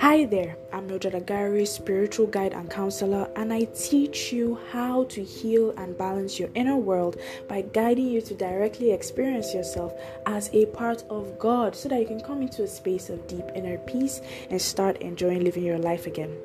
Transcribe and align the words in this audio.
Hi 0.00 0.26
there, 0.26 0.58
I'm 0.74 0.88
Mildred 0.88 1.14
Agary, 1.14 1.64
spiritual 1.64 2.26
guide 2.26 2.52
and 2.52 2.70
counselor, 2.70 3.30
and 3.34 3.50
I 3.50 3.64
teach 3.64 4.30
you 4.30 4.58
how 4.70 5.04
to 5.04 5.24
heal 5.24 5.70
and 5.78 5.96
balance 5.96 6.38
your 6.38 6.50
inner 6.54 6.76
world 6.76 7.16
by 7.48 7.62
guiding 7.62 8.08
you 8.08 8.20
to 8.20 8.34
directly 8.34 8.92
experience 8.92 9.54
yourself 9.54 9.94
as 10.26 10.50
a 10.52 10.66
part 10.66 11.02
of 11.08 11.38
God 11.38 11.74
so 11.74 11.88
that 11.88 11.98
you 11.98 12.06
can 12.06 12.20
come 12.20 12.42
into 12.42 12.62
a 12.62 12.68
space 12.68 13.08
of 13.08 13.26
deep 13.26 13.46
inner 13.54 13.78
peace 13.78 14.20
and 14.50 14.60
start 14.60 15.00
enjoying 15.00 15.42
living 15.42 15.64
your 15.64 15.78
life 15.78 16.06
again. 16.06 16.36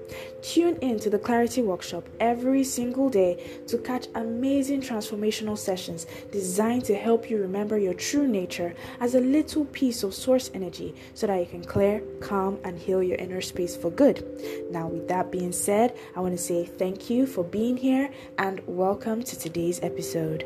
Tune 0.41 0.77
in 0.77 0.97
to 0.99 1.09
the 1.09 1.19
Clarity 1.19 1.61
Workshop 1.61 2.07
every 2.21 2.63
single 2.63 3.09
day 3.09 3.59
to 3.67 3.77
catch 3.77 4.07
amazing 4.15 4.79
transformational 4.79 5.57
sessions 5.57 6.07
designed 6.31 6.85
to 6.85 6.95
help 6.95 7.29
you 7.29 7.37
remember 7.37 7.77
your 7.77 7.93
true 7.93 8.27
nature 8.27 8.73
as 9.01 9.13
a 9.13 9.19
little 9.19 9.65
piece 9.65 10.03
of 10.03 10.13
source 10.13 10.49
energy 10.53 10.95
so 11.13 11.27
that 11.27 11.37
you 11.37 11.45
can 11.45 11.65
clear, 11.65 12.01
calm, 12.21 12.57
and 12.63 12.79
heal 12.79 13.03
your 13.03 13.17
inner 13.17 13.40
space 13.41 13.75
for 13.75 13.91
good. 13.91 14.25
Now, 14.71 14.87
with 14.87 15.07
that 15.07 15.31
being 15.31 15.51
said, 15.51 15.97
I 16.15 16.19
want 16.19 16.37
to 16.37 16.43
say 16.43 16.65
thank 16.65 17.09
you 17.09 17.25
for 17.25 17.43
being 17.43 17.77
here 17.77 18.11
and 18.37 18.61
welcome 18.67 19.23
to 19.23 19.39
today's 19.39 19.79
episode. 19.83 20.45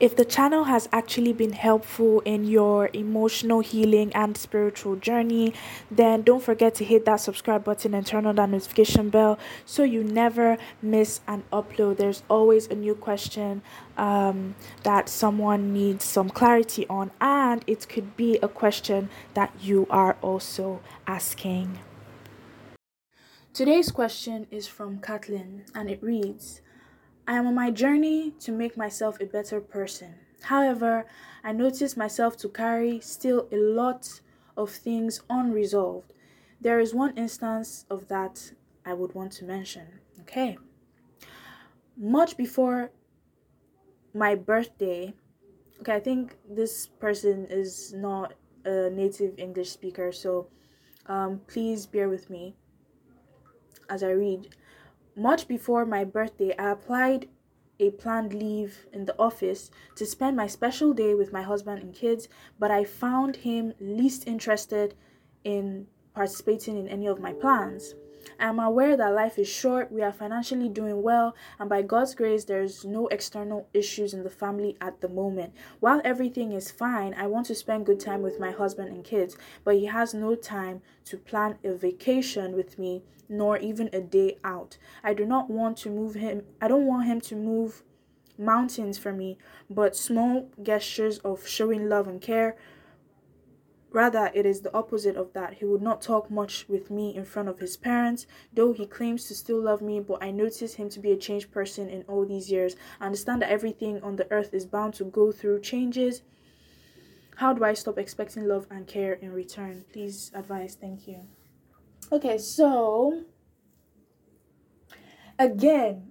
If 0.00 0.16
the 0.16 0.24
channel 0.24 0.64
has 0.64 0.88
actually 0.92 1.32
been 1.32 1.52
helpful 1.52 2.20
in 2.24 2.44
your 2.44 2.90
emotional 2.92 3.60
healing 3.60 4.12
and 4.14 4.36
spiritual 4.36 4.96
journey, 4.96 5.54
then 5.90 6.22
don't 6.22 6.42
forget 6.42 6.74
to 6.76 6.84
hit 6.84 7.04
that 7.04 7.20
subscribe 7.20 7.62
button 7.64 7.94
and 7.94 8.04
turn 8.04 8.26
on 8.26 8.36
that 8.36 8.50
notification 8.50 9.08
bell 9.08 9.38
so 9.64 9.84
you 9.84 10.02
never 10.02 10.58
miss 10.82 11.20
an 11.28 11.44
upload. 11.52 11.98
There's 11.98 12.24
always 12.28 12.66
a 12.66 12.74
new 12.74 12.94
question 12.94 13.62
um, 13.96 14.56
that 14.82 15.08
someone 15.08 15.72
needs 15.72 16.04
some 16.04 16.28
clarity 16.28 16.86
on, 16.88 17.12
and 17.20 17.64
it 17.66 17.88
could 17.88 18.16
be 18.16 18.38
a 18.42 18.48
question 18.48 19.10
that 19.34 19.52
you 19.60 19.86
are 19.90 20.16
also 20.22 20.80
asking. 21.06 21.78
Today's 23.52 23.92
question 23.92 24.48
is 24.50 24.66
from 24.66 24.98
Kathleen, 24.98 25.62
and 25.72 25.88
it 25.88 26.02
reads 26.02 26.60
I 27.26 27.36
am 27.36 27.46
on 27.46 27.54
my 27.54 27.70
journey 27.70 28.32
to 28.40 28.52
make 28.52 28.76
myself 28.76 29.20
a 29.20 29.26
better 29.26 29.60
person. 29.60 30.14
However, 30.42 31.06
I 31.42 31.52
notice 31.52 31.96
myself 31.96 32.36
to 32.38 32.48
carry 32.48 33.00
still 33.00 33.48
a 33.50 33.56
lot 33.56 34.20
of 34.56 34.70
things 34.70 35.22
unresolved. 35.30 36.12
There 36.60 36.80
is 36.80 36.94
one 36.94 37.16
instance 37.16 37.86
of 37.88 38.08
that 38.08 38.52
I 38.84 38.92
would 38.92 39.14
want 39.14 39.32
to 39.32 39.44
mention. 39.44 39.86
Okay. 40.20 40.58
Much 41.96 42.36
before 42.36 42.90
my 44.12 44.34
birthday, 44.34 45.14
okay, 45.80 45.94
I 45.94 46.00
think 46.00 46.36
this 46.48 46.86
person 46.86 47.46
is 47.48 47.92
not 47.94 48.34
a 48.64 48.90
native 48.90 49.38
English 49.38 49.70
speaker, 49.70 50.12
so 50.12 50.48
um, 51.06 51.40
please 51.46 51.86
bear 51.86 52.08
with 52.08 52.28
me 52.28 52.54
as 53.88 54.02
I 54.02 54.10
read. 54.10 54.54
Much 55.16 55.46
before 55.46 55.86
my 55.86 56.04
birthday, 56.04 56.56
I 56.56 56.70
applied 56.70 57.28
a 57.78 57.90
planned 57.90 58.34
leave 58.34 58.86
in 58.92 59.04
the 59.04 59.18
office 59.18 59.70
to 59.96 60.06
spend 60.06 60.36
my 60.36 60.46
special 60.46 60.92
day 60.92 61.14
with 61.14 61.32
my 61.32 61.42
husband 61.42 61.82
and 61.82 61.94
kids, 61.94 62.28
but 62.58 62.70
I 62.70 62.84
found 62.84 63.36
him 63.36 63.74
least 63.80 64.26
interested 64.26 64.94
in 65.44 65.86
participating 66.14 66.78
in 66.78 66.88
any 66.88 67.06
of 67.06 67.20
my 67.20 67.32
plans. 67.32 67.94
I 68.38 68.46
am 68.46 68.58
aware 68.58 68.96
that 68.96 69.14
life 69.14 69.38
is 69.38 69.48
short, 69.48 69.92
we 69.92 70.02
are 70.02 70.12
financially 70.12 70.68
doing 70.68 71.02
well, 71.02 71.34
and 71.58 71.68
by 71.68 71.82
God's 71.82 72.14
grace, 72.14 72.44
there's 72.44 72.84
no 72.84 73.06
external 73.08 73.68
issues 73.72 74.14
in 74.14 74.22
the 74.22 74.30
family 74.30 74.76
at 74.80 75.00
the 75.00 75.08
moment. 75.08 75.52
While 75.80 76.00
everything 76.04 76.52
is 76.52 76.70
fine, 76.70 77.14
I 77.14 77.26
want 77.26 77.46
to 77.46 77.54
spend 77.54 77.86
good 77.86 78.00
time 78.00 78.22
with 78.22 78.40
my 78.40 78.50
husband 78.50 78.88
and 78.88 79.04
kids, 79.04 79.36
but 79.64 79.76
he 79.76 79.86
has 79.86 80.14
no 80.14 80.34
time 80.34 80.82
to 81.06 81.16
plan 81.16 81.58
a 81.64 81.74
vacation 81.74 82.54
with 82.54 82.78
me, 82.78 83.02
nor 83.28 83.58
even 83.58 83.90
a 83.92 84.00
day 84.00 84.38
out. 84.44 84.78
I 85.02 85.14
do 85.14 85.24
not 85.24 85.50
want 85.50 85.76
to 85.78 85.90
move 85.90 86.14
him, 86.14 86.42
I 86.60 86.68
don't 86.68 86.86
want 86.86 87.06
him 87.06 87.20
to 87.22 87.36
move 87.36 87.82
mountains 88.38 88.98
for 88.98 89.12
me, 89.12 89.38
but 89.70 89.96
small 89.96 90.50
gestures 90.62 91.18
of 91.18 91.46
showing 91.46 91.88
love 91.88 92.08
and 92.08 92.20
care 92.20 92.56
Rather, 93.94 94.28
it 94.34 94.44
is 94.44 94.62
the 94.62 94.74
opposite 94.74 95.14
of 95.14 95.32
that. 95.34 95.54
He 95.54 95.64
would 95.64 95.80
not 95.80 96.02
talk 96.02 96.28
much 96.28 96.68
with 96.68 96.90
me 96.90 97.14
in 97.14 97.24
front 97.24 97.48
of 97.48 97.60
his 97.60 97.76
parents, 97.76 98.26
though 98.52 98.72
he 98.72 98.86
claims 98.86 99.28
to 99.28 99.36
still 99.36 99.62
love 99.62 99.80
me, 99.80 100.00
but 100.00 100.20
I 100.20 100.32
notice 100.32 100.74
him 100.74 100.90
to 100.90 100.98
be 100.98 101.12
a 101.12 101.16
changed 101.16 101.52
person 101.52 101.88
in 101.88 102.02
all 102.08 102.26
these 102.26 102.50
years. 102.50 102.74
I 102.98 103.06
understand 103.06 103.42
that 103.42 103.52
everything 103.52 104.02
on 104.02 104.16
the 104.16 104.28
earth 104.32 104.52
is 104.52 104.66
bound 104.66 104.94
to 104.94 105.04
go 105.04 105.30
through 105.30 105.60
changes. 105.60 106.22
How 107.36 107.52
do 107.52 107.62
I 107.62 107.74
stop 107.74 107.96
expecting 107.96 108.48
love 108.48 108.66
and 108.68 108.84
care 108.84 109.12
in 109.12 109.32
return? 109.32 109.84
Please 109.92 110.32
advise. 110.34 110.74
Thank 110.74 111.06
you. 111.06 111.28
Okay, 112.10 112.36
so 112.36 113.22
again, 115.38 116.10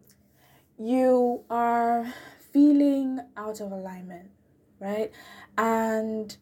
you 0.78 1.44
are 1.50 2.14
feeling 2.54 3.20
out 3.36 3.60
of 3.60 3.74
alignment, 3.74 4.30
right? 4.80 5.12
And 5.58 6.38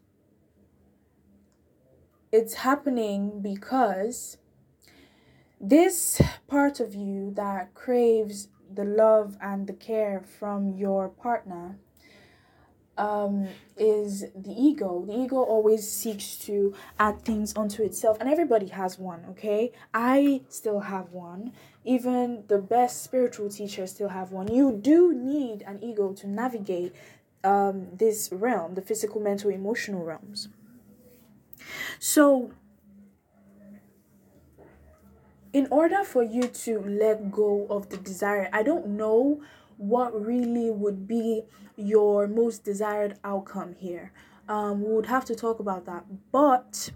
it's 2.31 2.56
happening 2.56 3.42
because 3.42 4.38
this 5.59 6.22
part 6.47 6.80
of 6.80 6.96
you 6.96 7.31
that 7.36 7.74
craves 7.74 8.47
the 8.74 8.86
love 8.86 9.38
and 9.42 9.68
the 9.68 9.74
care 9.74 10.24
from 10.40 10.70
your 10.70 11.09
partner 11.09 11.78
um, 12.97 13.47
is 13.78 14.25
the 14.36 14.52
ego. 14.52 15.03
The 15.06 15.14
ego 15.14 15.38
always 15.38 15.90
seeks 15.91 16.36
to 16.46 16.74
add 17.00 17.24
things 17.24 17.53
onto 17.56 17.84
itself, 17.84 18.18
and 18.20 18.30
everybody 18.30 18.68
has 18.68 19.00
one, 19.00 19.25
okay? 19.31 19.72
I 19.94 20.41
still 20.50 20.81
have 20.81 21.12
one. 21.12 21.53
Even 21.84 22.44
the 22.47 22.59
best 22.59 23.03
spiritual 23.03 23.50
teachers 23.50 23.91
still 23.91 24.09
have 24.09 24.31
one. 24.31 24.53
You 24.53 24.72
do 24.72 25.14
need 25.14 25.64
an 25.64 25.84
ego 25.84 26.14
to 26.14 26.28
navigate 26.28 26.94
um, 27.44 27.88
this 27.94 28.30
realm, 28.31 28.75
the 28.75 28.81
physical, 28.81 29.20
mental, 29.20 29.50
emotional 29.50 30.03
realms. 30.03 30.50
So, 32.00 32.52
in 35.54 35.68
order 35.70 36.04
for 36.04 36.24
you 36.24 36.44
to 36.44 36.80
let 36.80 37.32
go 37.32 37.68
of 37.70 37.90
the 37.90 37.98
desire, 37.98 38.50
I 38.54 38.64
don't 38.64 38.88
know 38.88 39.42
what 39.78 40.14
really 40.14 40.70
would 40.70 41.08
be 41.08 41.44
your 41.76 42.28
most 42.28 42.64
desired 42.64 43.18
outcome 43.24 43.76
here. 43.78 44.12
Um, 44.48 44.84
we 44.84 44.94
would 44.94 45.08
have 45.08 45.26
to 45.26 45.36
talk 45.36 45.60
about 45.60 45.86
that. 45.86 46.06
But 46.32 46.92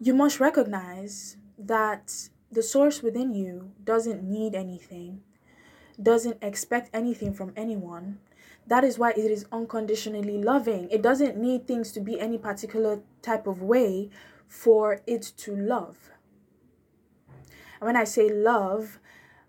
you 0.00 0.14
must 0.14 0.40
recognize 0.40 1.36
that 1.58 2.30
the 2.50 2.62
source 2.62 3.02
within 3.02 3.34
you 3.34 3.72
doesn't 3.84 4.24
need 4.24 4.54
anything, 4.54 5.20
doesn't 6.02 6.42
expect 6.42 6.90
anything 6.92 7.32
from 7.32 7.52
anyone, 7.56 8.18
that 8.66 8.84
is 8.84 8.98
why 8.98 9.10
it 9.10 9.30
is 9.30 9.46
unconditionally 9.50 10.42
loving. 10.42 10.88
It 10.90 11.02
doesn't 11.02 11.36
need 11.36 11.66
things 11.66 11.92
to 11.92 12.00
be 12.00 12.20
any 12.20 12.38
particular 12.38 13.00
type 13.22 13.46
of 13.46 13.62
way 13.62 14.10
for 14.46 15.00
it 15.06 15.22
to 15.38 15.56
love. 15.56 16.10
And 17.80 17.86
when 17.86 17.96
I 17.96 18.04
say 18.04 18.28
love, 18.28 18.98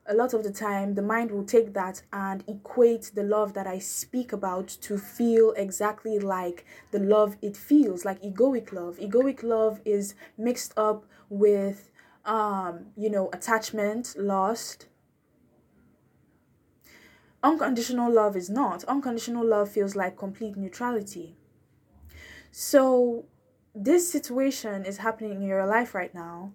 a 0.08 0.16
lot 0.16 0.34
of 0.34 0.44
the 0.44 0.52
time 0.52 0.96
the 0.96 1.02
mind 1.02 1.32
will 1.32 1.44
take 1.44 1.74
that 1.74 2.02
and 2.12 2.44
equate 2.48 3.12
the 3.14 3.24
love 3.24 3.54
that 3.54 3.68
I 3.68 3.80
speak 3.80 4.34
about 4.34 4.68
to 4.68 4.98
feel 4.98 5.52
exactly 5.52 6.18
like 6.18 6.66
the 6.92 7.00
love 7.00 7.38
it 7.42 7.56
feels, 7.56 8.04
like 8.06 8.22
egoic 8.22 8.74
love. 8.74 8.98
Egoic 8.98 9.44
love 9.44 9.80
is 9.86 10.16
mixed 10.38 10.74
up 10.78 11.06
with 11.30 11.92
um, 12.26 12.88
you 12.96 13.10
know, 13.10 13.30
attachment, 13.34 14.16
lust, 14.18 14.88
Unconditional 17.44 18.12
love 18.12 18.36
is 18.36 18.50
not. 18.50 18.84
Unconditional 18.84 19.46
love 19.46 19.70
feels 19.70 19.96
like 19.96 20.18
complete 20.18 20.56
neutrality. 20.56 21.36
So, 22.52 23.26
this 23.74 24.12
situation 24.12 24.86
is 24.86 24.98
happening 24.98 25.42
in 25.42 25.48
your 25.48 25.66
life 25.66 25.96
right 25.96 26.14
now, 26.14 26.52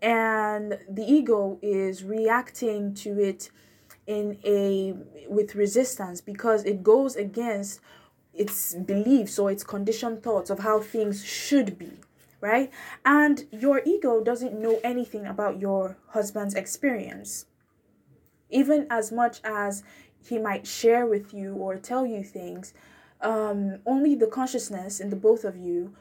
and 0.00 0.78
the 0.88 1.04
ego 1.04 1.58
is 1.60 2.04
reacting 2.04 2.94
to 2.94 3.20
it 3.20 3.50
in 4.06 4.38
a 4.44 4.94
with 5.28 5.54
resistance 5.54 6.20
because 6.20 6.64
it 6.64 6.82
goes 6.82 7.16
against 7.16 7.80
its 8.32 8.74
beliefs 8.74 9.38
or 9.38 9.50
its 9.50 9.62
conditioned 9.62 10.22
thoughts 10.22 10.50
of 10.50 10.60
how 10.60 10.80
things 10.80 11.24
should 11.24 11.78
be 11.78 11.92
right 12.40 12.70
and 13.04 13.44
your 13.52 13.82
ego 13.84 14.22
doesn't 14.22 14.58
know 14.58 14.80
anything 14.82 15.26
about 15.26 15.60
your 15.60 15.96
husband's 16.08 16.54
experience 16.54 17.46
even 18.48 18.86
as 18.90 19.12
much 19.12 19.40
as 19.44 19.82
he 20.26 20.38
might 20.38 20.66
share 20.66 21.06
with 21.06 21.32
you 21.32 21.54
or 21.54 21.76
tell 21.76 22.06
you 22.06 22.22
things 22.22 22.72
um, 23.20 23.78
only 23.86 24.14
the 24.14 24.26
consciousness 24.26 25.00
in 25.00 25.10
the 25.10 25.16
both 25.16 25.44
of 25.44 25.56
you 25.56 25.94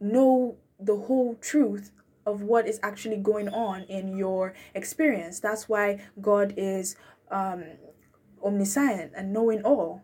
know 0.00 0.56
the 0.80 0.96
whole 0.96 1.34
truth 1.36 1.92
of 2.26 2.42
what 2.42 2.66
is 2.66 2.78
actually 2.82 3.16
going 3.16 3.48
on 3.48 3.82
in 3.84 4.16
your 4.16 4.54
experience 4.74 5.40
that's 5.40 5.68
why 5.68 6.00
god 6.20 6.54
is 6.56 6.96
um, 7.30 7.64
omniscient 8.44 9.12
and 9.16 9.32
knowing 9.32 9.62
all 9.62 10.02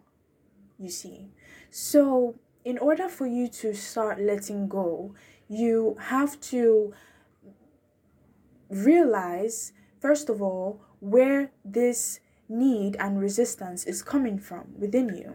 you 0.79 0.89
see. 0.89 1.29
So, 1.71 2.37
in 2.65 2.79
order 2.79 3.09
for 3.09 3.27
you 3.27 3.49
to 3.49 3.75
start 3.75 4.21
letting 4.21 4.69
go, 4.69 5.15
you 5.49 5.97
have 6.01 6.41
to 6.41 6.95
realize, 8.71 9.73
first 10.01 10.29
of 10.29 10.41
all, 10.41 10.81
where 11.01 11.51
this 11.65 12.21
need 12.49 12.97
and 12.99 13.21
resistance 13.21 13.85
is 13.85 14.03
coming 14.03 14.39
from 14.39 14.75
within 14.79 15.15
you. 15.15 15.35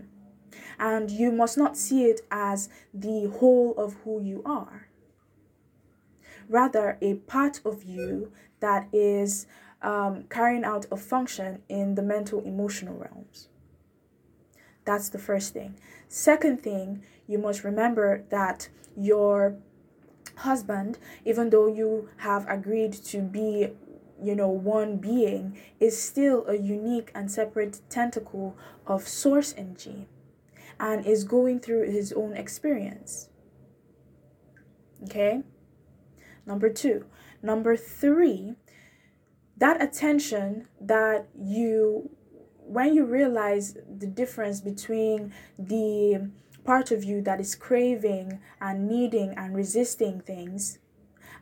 And 0.79 1.09
you 1.11 1.31
must 1.31 1.57
not 1.57 1.77
see 1.77 2.05
it 2.05 2.21
as 2.31 2.69
the 2.93 3.29
whole 3.39 3.73
of 3.77 3.93
who 4.03 4.21
you 4.21 4.41
are. 4.45 4.87
Rather, 6.49 6.97
a 7.01 7.15
part 7.15 7.61
of 7.65 7.83
you 7.83 8.31
that 8.59 8.87
is 8.91 9.45
um, 9.81 10.23
carrying 10.29 10.63
out 10.63 10.85
a 10.91 10.97
function 10.97 11.61
in 11.69 11.95
the 11.95 12.01
mental 12.01 12.41
emotional 12.41 12.95
realms. 12.95 13.49
That's 14.85 15.09
the 15.09 15.19
first 15.19 15.53
thing. 15.53 15.75
Second 16.07 16.61
thing, 16.61 17.03
you 17.27 17.37
must 17.37 17.63
remember 17.63 18.23
that 18.29 18.69
your 18.97 19.55
husband, 20.37 20.97
even 21.25 21.49
though 21.49 21.67
you 21.67 22.09
have 22.17 22.47
agreed 22.49 22.93
to 22.93 23.21
be, 23.21 23.69
you 24.23 24.35
know, 24.35 24.47
one 24.47 24.97
being, 24.97 25.57
is 25.79 26.01
still 26.01 26.45
a 26.47 26.55
unique 26.55 27.11
and 27.13 27.31
separate 27.31 27.81
tentacle 27.89 28.55
of 28.87 29.07
source 29.07 29.53
energy 29.57 30.07
and 30.79 31.05
is 31.05 31.23
going 31.23 31.59
through 31.59 31.89
his 31.89 32.11
own 32.13 32.33
experience. 32.33 33.29
Okay? 35.03 35.43
Number 36.45 36.69
two. 36.69 37.05
Number 37.41 37.75
three, 37.75 38.55
that 39.57 39.81
attention 39.81 40.67
that 40.79 41.27
you 41.37 42.09
when 42.65 42.93
you 42.93 43.03
realize 43.03 43.77
the 43.99 44.07
difference 44.07 44.61
between 44.61 45.33
the 45.59 46.31
part 46.63 46.91
of 46.91 47.03
you 47.03 47.21
that 47.21 47.41
is 47.41 47.55
craving 47.55 48.39
and 48.61 48.87
needing 48.87 49.33
and 49.35 49.53
resisting 49.53 50.21
things 50.21 50.79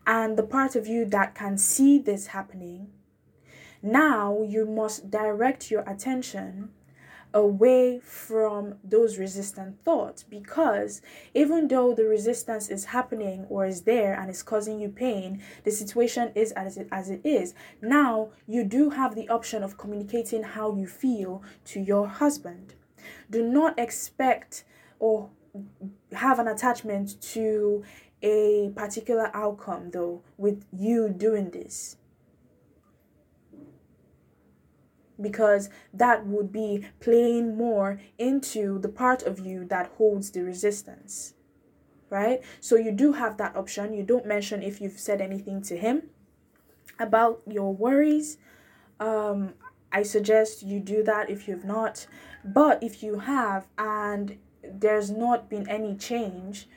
and 0.05 0.37
the 0.37 0.43
part 0.43 0.75
of 0.75 0.87
you 0.87 1.05
that 1.05 1.35
can 1.35 1.57
see 1.57 1.97
this 1.99 2.27
happening, 2.27 2.89
now 3.81 4.41
you 4.47 4.65
must 4.65 5.09
direct 5.09 5.71
your 5.71 5.81
attention 5.81 6.69
away 7.33 7.99
from 7.99 8.75
those 8.83 9.17
resistant 9.17 9.81
thoughts. 9.83 10.23
Because 10.23 11.01
even 11.33 11.67
though 11.67 11.93
the 11.93 12.05
resistance 12.05 12.69
is 12.69 12.85
happening 12.85 13.45
or 13.49 13.65
is 13.65 13.81
there 13.83 14.13
and 14.13 14.29
is 14.29 14.43
causing 14.43 14.79
you 14.79 14.89
pain 14.89 15.41
the 15.63 15.71
situation 15.71 16.31
is 16.35 16.51
as 16.53 16.77
it, 16.77 16.87
as 16.91 17.09
it 17.09 17.21
is. 17.23 17.53
Now 17.81 18.29
you 18.47 18.63
do 18.63 18.91
have 18.91 19.15
the 19.15 19.29
option 19.29 19.63
of 19.63 19.77
communicating 19.77 20.43
how 20.43 20.75
you 20.75 20.87
feel 20.87 21.41
to 21.65 21.79
your 21.79 22.07
husband. 22.07 22.73
Do 23.29 23.43
not 23.47 23.79
expect 23.79 24.63
or 24.99 25.29
have 26.13 26.39
an 26.39 26.47
attachment 26.47 27.19
to 27.21 27.83
a 28.21 28.71
particular 28.75 29.31
outcome 29.33 29.91
though 29.91 30.21
with 30.37 30.65
you 30.71 31.09
doing 31.09 31.51
this. 31.51 31.97
Because 35.19 35.69
that 35.93 36.25
would 36.25 36.51
be 36.51 36.87
playing 36.99 37.55
more 37.55 37.99
into 38.17 38.79
the 38.79 38.89
part 38.89 39.23
of 39.23 39.39
you 39.39 39.65
that 39.65 39.91
holds 39.97 40.31
the 40.31 40.41
resistance 40.41 41.35
right? 42.11 42.43
So 42.59 42.75
you 42.75 42.91
do 42.91 43.13
have 43.13 43.37
that 43.37 43.55
option. 43.55 43.93
You 43.95 44.03
don't 44.03 44.27
mention 44.27 44.61
if 44.61 44.79
you've 44.79 44.99
said 44.99 45.21
anything 45.21 45.63
to 45.63 45.77
him 45.77 46.03
about 46.99 47.41
your 47.47 47.73
worries. 47.73 48.37
Um 48.99 49.55
i 49.93 50.03
suggest 50.03 50.63
you 50.63 50.79
do 50.79 51.03
that 51.03 51.29
if 51.31 51.47
you've 51.47 51.65
not. 51.65 52.05
But 52.45 52.83
if 52.83 53.01
you 53.01 53.19
have 53.19 53.67
and 53.77 54.37
there's 54.63 55.09
not 55.09 55.49
been 55.49 55.67
any 55.67 55.95
change 55.95 56.67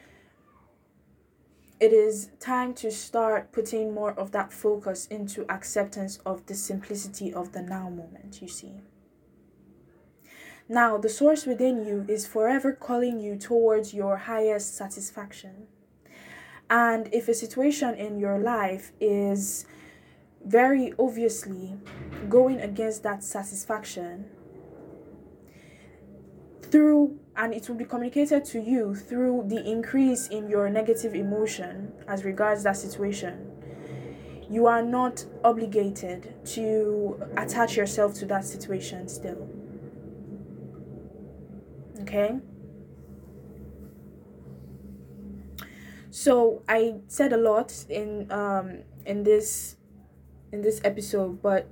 it 1.84 1.92
is 1.92 2.30
time 2.40 2.72
to 2.72 2.90
start 2.90 3.52
putting 3.52 3.92
more 3.92 4.18
of 4.18 4.30
that 4.30 4.50
focus 4.50 5.06
into 5.08 5.44
acceptance 5.52 6.18
of 6.24 6.46
the 6.46 6.54
simplicity 6.54 7.30
of 7.30 7.52
the 7.52 7.60
now 7.60 7.90
moment, 7.90 8.40
you 8.40 8.48
see. 8.48 8.80
Now, 10.66 10.96
the 10.96 11.10
source 11.10 11.44
within 11.44 11.84
you 11.84 12.06
is 12.08 12.26
forever 12.26 12.72
calling 12.72 13.20
you 13.20 13.36
towards 13.36 13.92
your 13.92 14.16
highest 14.16 14.74
satisfaction. 14.74 15.66
And 16.70 17.10
if 17.12 17.28
a 17.28 17.34
situation 17.34 17.94
in 17.96 18.18
your 18.18 18.38
life 18.38 18.92
is 18.98 19.66
very 20.42 20.94
obviously 20.98 21.76
going 22.30 22.60
against 22.60 23.02
that 23.02 23.22
satisfaction, 23.22 24.24
through 26.62 27.20
and 27.36 27.52
it 27.52 27.68
will 27.68 27.76
be 27.76 27.84
communicated 27.84 28.44
to 28.44 28.60
you 28.60 28.94
through 28.94 29.44
the 29.48 29.64
increase 29.68 30.28
in 30.28 30.48
your 30.48 30.70
negative 30.70 31.14
emotion 31.14 31.92
as 32.06 32.24
regards 32.24 32.62
that 32.62 32.76
situation. 32.76 33.50
You 34.48 34.66
are 34.66 34.82
not 34.82 35.24
obligated 35.42 36.34
to 36.46 37.20
attach 37.36 37.76
yourself 37.76 38.14
to 38.16 38.26
that 38.26 38.44
situation 38.44 39.08
still. 39.08 39.48
Okay? 42.02 42.38
So 46.10 46.62
i 46.68 46.94
said 47.08 47.32
a 47.32 47.36
lot 47.36 47.84
in 47.88 48.30
um 48.30 48.84
in 49.04 49.24
this 49.24 49.76
in 50.52 50.62
this 50.62 50.80
episode 50.84 51.42
but 51.42 51.66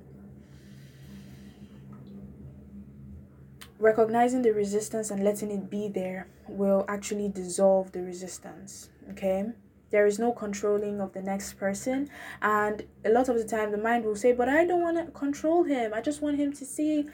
recognizing 3.82 4.42
the 4.42 4.52
resistance 4.52 5.10
and 5.10 5.24
letting 5.24 5.50
it 5.50 5.68
be 5.68 5.88
there 5.88 6.28
will 6.48 6.84
actually 6.88 7.28
dissolve 7.28 7.90
the 7.90 8.00
resistance 8.00 8.88
okay? 9.10 9.44
There 9.90 10.06
is 10.06 10.18
no 10.18 10.32
controlling 10.32 11.00
of 11.00 11.12
the 11.12 11.20
next 11.20 11.54
person 11.54 12.08
and 12.40 12.84
a 13.04 13.10
lot 13.10 13.28
of 13.28 13.36
the 13.36 13.44
time 13.44 13.72
the 13.72 13.78
mind 13.78 14.04
will 14.04 14.14
say 14.16 14.32
but 14.32 14.48
i 14.48 14.64
don't 14.64 14.80
want 14.80 14.96
to 15.04 15.10
control 15.12 15.64
him. 15.64 15.92
I 15.92 16.00
just 16.00 16.22
want 16.22 16.38
him 16.38 16.52
to 16.52 16.64
see 16.64 17.06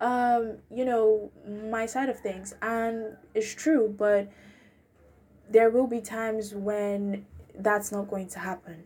um 0.00 0.58
you 0.70 0.84
know 0.84 1.32
my 1.72 1.86
side 1.86 2.10
of 2.10 2.20
things. 2.20 2.54
And 2.60 3.16
it's 3.34 3.54
true 3.54 3.94
but 4.04 4.30
there 5.48 5.70
will 5.70 5.86
be 5.86 6.02
times 6.02 6.54
when 6.54 7.24
that's 7.58 7.90
not 7.90 8.08
going 8.08 8.28
to 8.28 8.38
happen. 8.38 8.84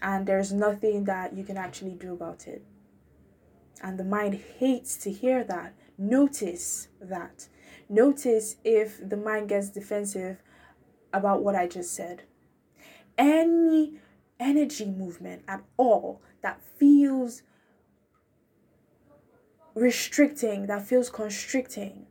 And 0.00 0.24
there's 0.24 0.52
nothing 0.52 1.04
that 1.04 1.36
you 1.36 1.42
can 1.42 1.56
actually 1.56 1.94
do 1.94 2.12
about 2.12 2.46
it 2.46 2.62
and 3.82 3.98
the 3.98 4.04
mind 4.04 4.40
hates 4.58 4.96
to 4.98 5.10
hear 5.10 5.44
that. 5.44 5.74
Notice 5.98 6.88
that. 7.00 7.48
Notice 7.88 8.56
if 8.64 9.08
the 9.08 9.16
mind 9.16 9.48
gets 9.48 9.70
defensive 9.70 10.38
about 11.12 11.42
what 11.42 11.54
I 11.54 11.66
just 11.66 11.94
said. 11.94 12.22
Any 13.16 13.98
energy 14.40 14.86
movement 14.86 15.42
at 15.46 15.62
all 15.76 16.20
that 16.42 16.60
feels 16.78 17.42
restricting, 19.74 20.66
that 20.66 20.86
feels 20.86 21.10
constricting, 21.10 22.06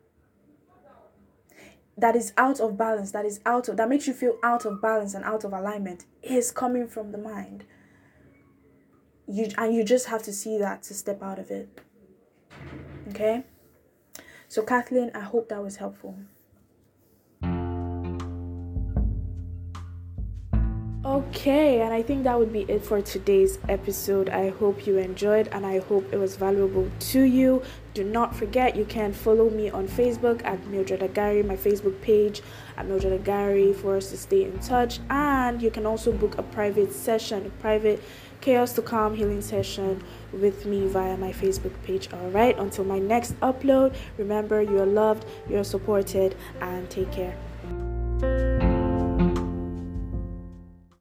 that 1.97 2.15
is 2.15 2.33
out 2.37 2.59
of 2.59 2.77
balance, 2.77 3.11
that 3.11 3.25
is 3.25 3.39
out 3.45 3.67
of 3.69 3.77
that 3.77 3.89
makes 3.89 4.07
you 4.07 4.13
feel 4.13 4.37
out 4.43 4.65
of 4.65 4.81
balance 4.81 5.13
and 5.13 5.23
out 5.23 5.43
of 5.43 5.53
alignment 5.53 6.05
is 6.21 6.51
coming 6.51 6.87
from 6.87 7.11
the 7.11 7.17
mind 7.17 7.65
you 9.33 9.49
and 9.57 9.73
you 9.73 9.83
just 9.83 10.05
have 10.07 10.21
to 10.21 10.31
see 10.31 10.59
that 10.59 10.83
to 10.83 10.93
step 10.93 11.23
out 11.23 11.39
of 11.39 11.49
it 11.49 11.67
okay 13.09 13.43
so 14.47 14.61
kathleen 14.61 15.09
i 15.15 15.19
hope 15.19 15.49
that 15.49 15.61
was 15.61 15.77
helpful 15.77 16.15
Okay, 21.05 21.81
and 21.81 21.93
I 21.93 22.01
think 22.01 22.23
that 22.23 22.39
would 22.39 22.53
be 22.53 22.61
it 22.61 22.83
for 22.83 23.01
today's 23.01 23.59
episode. 23.67 24.29
I 24.29 24.51
hope 24.51 24.87
you 24.87 24.97
enjoyed 24.97 25.49
and 25.51 25.65
I 25.65 25.79
hope 25.79 26.11
it 26.13 26.17
was 26.17 26.37
valuable 26.37 26.89
to 27.11 27.21
you. 27.21 27.61
Do 27.93 28.03
not 28.03 28.35
forget 28.35 28.75
you 28.75 28.85
can 28.85 29.13
follow 29.13 29.51
me 29.51 29.69
on 29.69 29.87
Facebook 29.87 30.43
at 30.43 30.65
Mildred 30.65 31.03
Agary, 31.03 31.43
my 31.43 31.55
Facebook 31.55 32.01
page 32.01 32.41
at 32.75 32.87
Mildred 32.87 33.21
Agary 33.21 33.71
for 33.71 33.97
us 33.97 34.09
to 34.09 34.17
stay 34.17 34.45
in 34.45 34.57
touch. 34.59 34.99
And 35.11 35.61
you 35.61 35.69
can 35.69 35.85
also 35.85 36.11
book 36.11 36.39
a 36.39 36.43
private 36.43 36.91
session, 36.91 37.45
a 37.45 37.49
private 37.61 38.01
chaos 38.41 38.73
to 38.73 38.81
calm 38.81 39.15
healing 39.15 39.41
session 39.41 40.03
with 40.31 40.65
me 40.65 40.87
via 40.87 41.15
my 41.17 41.31
Facebook 41.31 41.73
page. 41.83 42.09
All 42.11 42.29
right, 42.31 42.57
until 42.57 42.83
my 42.83 42.97
next 42.97 43.39
upload, 43.41 43.95
remember 44.17 44.63
you're 44.63 44.87
loved, 44.87 45.25
you're 45.47 45.63
supported, 45.63 46.35
and 46.61 46.89
take 46.89 47.11
care. 47.11 47.37